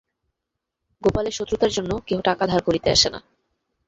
গোপালের 1.01 1.33
শক্রতার 1.33 1.71
জন্য 1.71 1.91
কেহ 2.07 2.19
টাকা 2.21 2.43
ধার 2.47 2.61
করিতে 2.63 2.87
আসে 2.91 3.09
না। 3.09 3.19